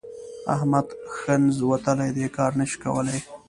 د 0.45 0.47
احمد 0.55 0.87
ښنځ 1.17 1.53
وتلي 1.69 2.09
دي؛ 2.17 2.27
کار 2.37 2.51
نه 2.59 2.65
شي 2.69 2.77
کولای. 2.83 3.19